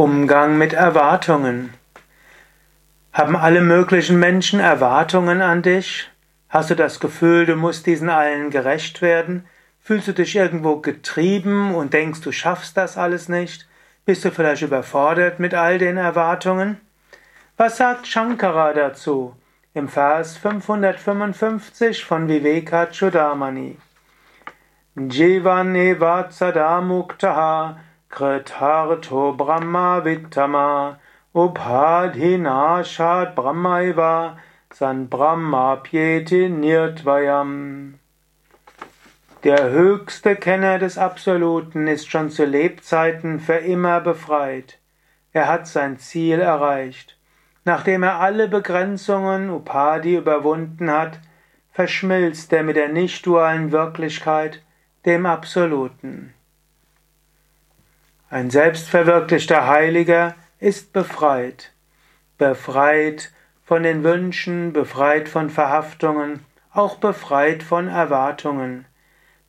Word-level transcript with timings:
Umgang 0.00 0.56
mit 0.56 0.72
Erwartungen. 0.72 1.74
Haben 3.12 3.36
alle 3.36 3.60
möglichen 3.60 4.18
Menschen 4.18 4.58
Erwartungen 4.58 5.42
an 5.42 5.60
dich? 5.60 6.08
Hast 6.48 6.70
du 6.70 6.74
das 6.74 7.00
Gefühl, 7.00 7.44
du 7.44 7.54
musst 7.54 7.84
diesen 7.84 8.08
allen 8.08 8.48
gerecht 8.48 9.02
werden? 9.02 9.44
Fühlst 9.82 10.08
du 10.08 10.14
dich 10.14 10.34
irgendwo 10.34 10.76
getrieben 10.76 11.74
und 11.74 11.92
denkst, 11.92 12.22
du 12.22 12.32
schaffst 12.32 12.78
das 12.78 12.96
alles 12.96 13.28
nicht? 13.28 13.68
Bist 14.06 14.24
du 14.24 14.30
vielleicht 14.30 14.62
überfordert 14.62 15.38
mit 15.38 15.52
all 15.52 15.76
den 15.76 15.98
Erwartungen? 15.98 16.80
Was 17.58 17.76
sagt 17.76 18.06
Shankara 18.06 18.72
dazu? 18.72 19.36
Im 19.74 19.86
Vers 19.90 20.38
555 20.38 22.06
von 22.06 22.26
Vivekachudamani. 22.26 23.76
Jivane 24.96 25.96
Vatsadamuktaha 25.96 27.76
Kritarto 28.10 29.36
Brahma 29.36 30.04
Vittama 30.04 30.98
Ubhadhinashat 31.32 33.36
Brahmaiva 33.36 34.36
San 34.72 35.06
Brahma 35.06 35.76
Pieti 35.76 36.48
Nirtvayam. 36.48 37.94
Der 39.44 39.70
höchste 39.70 40.34
Kenner 40.34 40.80
des 40.80 40.98
Absoluten 40.98 41.86
ist 41.86 42.10
schon 42.10 42.30
zu 42.30 42.44
Lebzeiten 42.44 43.38
für 43.38 43.58
immer 43.58 44.00
befreit. 44.00 44.80
Er 45.32 45.46
hat 45.46 45.68
sein 45.68 45.98
Ziel 45.98 46.40
erreicht. 46.40 47.16
Nachdem 47.64 48.02
er 48.02 48.18
alle 48.18 48.48
Begrenzungen 48.48 49.50
Upadi 49.50 50.16
überwunden 50.16 50.90
hat, 50.90 51.20
verschmilzt 51.70 52.52
er 52.52 52.64
mit 52.64 52.74
der 52.74 52.88
nicht-dualen 52.88 53.70
Wirklichkeit, 53.70 54.64
dem 55.06 55.26
Absoluten. 55.26 56.34
Ein 58.32 58.48
selbstverwirklichter 58.48 59.66
Heiliger 59.66 60.36
ist 60.60 60.92
befreit, 60.92 61.72
befreit 62.38 63.32
von 63.64 63.82
den 63.82 64.04
Wünschen, 64.04 64.72
befreit 64.72 65.28
von 65.28 65.50
Verhaftungen, 65.50 66.46
auch 66.72 66.98
befreit 66.98 67.64
von 67.64 67.88
Erwartungen. 67.88 68.86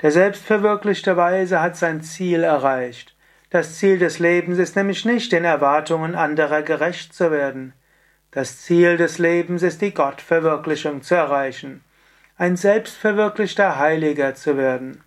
Der 0.00 0.10
selbstverwirklichte 0.10 1.18
Weise 1.18 1.60
hat 1.60 1.76
sein 1.76 2.00
Ziel 2.00 2.42
erreicht. 2.42 3.14
Das 3.50 3.76
Ziel 3.76 3.98
des 3.98 4.18
Lebens 4.18 4.56
ist 4.56 4.76
nämlich 4.76 5.04
nicht 5.04 5.30
den 5.32 5.44
Erwartungen 5.44 6.14
anderer 6.14 6.62
gerecht 6.62 7.12
zu 7.12 7.30
werden. 7.30 7.74
Das 8.30 8.62
Ziel 8.62 8.96
des 8.96 9.18
Lebens 9.18 9.62
ist 9.62 9.82
die 9.82 9.92
Gottverwirklichung 9.92 11.02
zu 11.02 11.16
erreichen, 11.16 11.84
ein 12.38 12.56
selbstverwirklichter 12.56 13.76
Heiliger 13.76 14.34
zu 14.34 14.56
werden. 14.56 15.04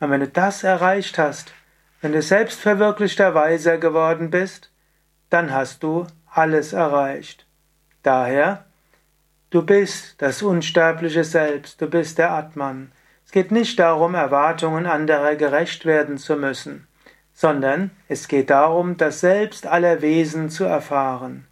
Und 0.00 0.10
wenn 0.10 0.20
du 0.20 0.28
das 0.28 0.64
erreicht 0.64 1.16
hast, 1.16 1.54
wenn 2.06 2.12
du 2.12 2.22
selbstverwirklichter 2.22 3.34
Weiser 3.34 3.78
geworden 3.78 4.30
bist, 4.30 4.70
dann 5.28 5.52
hast 5.52 5.82
du 5.82 6.06
alles 6.32 6.72
erreicht. 6.72 7.46
Daher, 8.04 8.64
du 9.50 9.62
bist 9.62 10.14
das 10.18 10.40
unsterbliche 10.40 11.24
Selbst, 11.24 11.80
du 11.80 11.88
bist 11.88 12.18
der 12.18 12.30
Atman. 12.30 12.92
Es 13.24 13.32
geht 13.32 13.50
nicht 13.50 13.80
darum, 13.80 14.14
Erwartungen 14.14 14.86
anderer 14.86 15.34
gerecht 15.34 15.84
werden 15.84 16.16
zu 16.16 16.36
müssen, 16.36 16.86
sondern 17.34 17.90
es 18.06 18.28
geht 18.28 18.50
darum, 18.50 18.96
das 18.96 19.18
Selbst 19.18 19.66
aller 19.66 20.00
Wesen 20.00 20.48
zu 20.48 20.62
erfahren. 20.62 21.48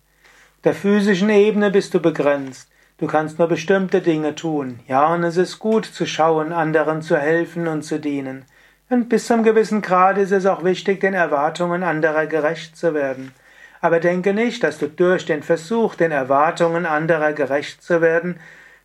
Der 0.62 0.74
physischen 0.76 1.30
Ebene 1.30 1.72
bist 1.72 1.94
du 1.94 1.98
begrenzt. 2.00 2.70
Du 2.98 3.08
kannst 3.08 3.40
nur 3.40 3.48
bestimmte 3.48 4.02
Dinge 4.02 4.36
tun. 4.36 4.78
Ja, 4.86 5.12
und 5.12 5.24
es 5.24 5.36
ist 5.36 5.58
gut 5.58 5.84
zu 5.84 6.06
schauen, 6.06 6.52
anderen 6.52 7.02
zu 7.02 7.18
helfen 7.18 7.66
und 7.66 7.82
zu 7.82 7.98
dienen. 7.98 8.44
Und 8.90 9.08
bis 9.08 9.26
zu 9.26 9.34
einem 9.34 9.44
gewissen 9.44 9.80
Grad 9.80 10.18
ist 10.18 10.30
es 10.30 10.44
auch 10.44 10.62
wichtig, 10.62 11.00
den 11.00 11.14
Erwartungen 11.14 11.82
anderer 11.82 12.26
gerecht 12.26 12.76
zu 12.76 12.92
werden. 12.92 13.32
Aber 13.80 13.98
denke 13.98 14.34
nicht, 14.34 14.62
dass 14.62 14.78
du 14.78 14.88
durch 14.88 15.24
den 15.26 15.42
Versuch, 15.42 15.94
den 15.94 16.12
Erwartungen 16.12 16.86
anderer 16.86 17.32
gerecht 17.32 17.82
zu 17.82 18.00
werden, 18.00 18.38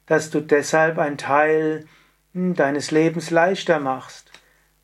dass 0.06 0.30
du 0.30 0.40
deshalb 0.42 0.98
ein 0.98 1.18
Teil 1.18 1.86
deines 2.34 2.92
Lebens 2.92 3.30
leichter 3.30 3.80
machst. 3.80 4.32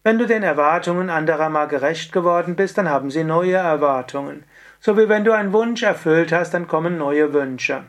Wenn 0.03 0.19
du 0.19 0.27
den 0.27 0.43
Erwartungen 0.43 1.09
anderer 1.09 1.49
mal 1.49 1.67
gerecht 1.67 2.11
geworden 2.11 2.55
bist, 2.55 2.77
dann 2.77 2.89
haben 2.89 3.09
sie 3.09 3.23
neue 3.23 3.55
Erwartungen. 3.55 4.43
So 4.79 4.97
wie 4.97 5.09
wenn 5.09 5.23
du 5.23 5.31
einen 5.31 5.53
Wunsch 5.53 5.81
erfüllt 5.81 6.31
hast, 6.31 6.53
dann 6.53 6.67
kommen 6.67 6.97
neue 6.97 7.33
Wünsche. 7.33 7.85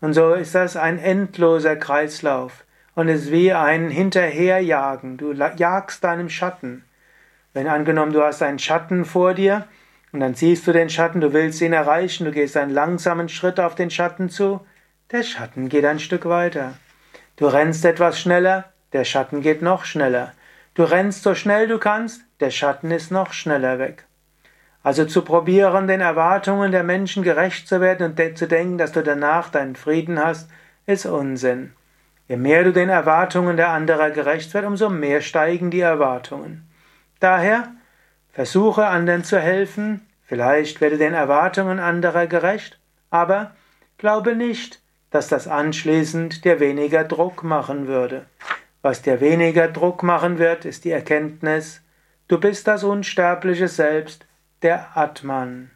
Und 0.00 0.12
so 0.12 0.34
ist 0.34 0.54
das 0.54 0.76
ein 0.76 0.98
endloser 0.98 1.76
Kreislauf 1.76 2.64
und 2.98 3.08
es 3.08 3.26
ist 3.26 3.30
wie 3.30 3.52
ein 3.52 3.90
Hinterherjagen. 3.90 5.18
Du 5.18 5.32
jagst 5.32 6.02
deinem 6.02 6.28
Schatten. 6.28 6.84
Wenn 7.52 7.68
angenommen, 7.68 8.12
du 8.12 8.24
hast 8.24 8.42
einen 8.42 8.58
Schatten 8.58 9.04
vor 9.04 9.34
dir 9.34 9.68
und 10.10 10.18
dann 10.18 10.34
siehst 10.34 10.66
du 10.66 10.72
den 10.72 10.90
Schatten, 10.90 11.20
du 11.20 11.32
willst 11.32 11.60
ihn 11.60 11.72
erreichen, 11.72 12.24
du 12.24 12.32
gehst 12.32 12.56
einen 12.56 12.72
langsamen 12.72 13.28
Schritt 13.28 13.60
auf 13.60 13.76
den 13.76 13.90
Schatten 13.90 14.30
zu, 14.30 14.66
der 15.12 15.22
Schatten 15.22 15.68
geht 15.68 15.84
ein 15.84 16.00
Stück 16.00 16.24
weiter. 16.24 16.74
Du 17.36 17.46
rennst 17.46 17.84
etwas 17.84 18.18
schneller, 18.18 18.64
der 18.92 19.04
Schatten 19.04 19.42
geht 19.42 19.62
noch 19.62 19.84
schneller. 19.84 20.32
Du 20.74 20.82
rennst 20.82 21.22
so 21.22 21.36
schnell 21.36 21.68
du 21.68 21.78
kannst, 21.78 22.22
der 22.40 22.50
Schatten 22.50 22.90
ist 22.90 23.12
noch 23.12 23.32
schneller 23.32 23.78
weg. 23.78 24.06
Also 24.82 25.04
zu 25.04 25.22
probieren, 25.22 25.86
den 25.86 26.00
Erwartungen 26.00 26.72
der 26.72 26.82
Menschen 26.82 27.22
gerecht 27.22 27.68
zu 27.68 27.80
werden 27.80 28.10
und 28.10 28.38
zu 28.38 28.48
denken, 28.48 28.76
dass 28.76 28.90
du 28.90 29.04
danach 29.04 29.50
deinen 29.50 29.76
Frieden 29.76 30.18
hast, 30.18 30.50
ist 30.84 31.06
Unsinn. 31.06 31.74
Je 32.28 32.36
mehr 32.36 32.62
du 32.62 32.72
den 32.72 32.90
Erwartungen 32.90 33.56
der 33.56 33.70
anderen 33.70 34.12
gerecht 34.12 34.52
wirst, 34.52 34.66
umso 34.66 34.90
mehr 34.90 35.22
steigen 35.22 35.70
die 35.70 35.80
Erwartungen. 35.80 36.68
Daher 37.20 37.72
versuche 38.30 38.86
anderen 38.86 39.24
zu 39.24 39.40
helfen, 39.40 40.06
vielleicht 40.26 40.80
werde 40.82 40.98
den 40.98 41.14
Erwartungen 41.14 41.80
anderer 41.80 42.26
gerecht, 42.26 42.78
aber 43.10 43.52
glaube 43.96 44.36
nicht, 44.36 44.82
dass 45.10 45.28
das 45.28 45.48
anschließend 45.48 46.44
dir 46.44 46.60
weniger 46.60 47.04
Druck 47.04 47.42
machen 47.42 47.86
würde. 47.86 48.26
Was 48.82 49.00
dir 49.00 49.20
weniger 49.20 49.68
Druck 49.68 50.02
machen 50.02 50.38
wird, 50.38 50.66
ist 50.66 50.84
die 50.84 50.90
Erkenntnis, 50.90 51.82
du 52.28 52.38
bist 52.38 52.68
das 52.68 52.84
unsterbliche 52.84 53.68
Selbst, 53.68 54.26
der 54.62 54.96
Atman. 54.96 55.70